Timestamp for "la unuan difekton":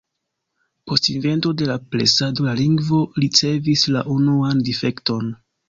3.99-5.33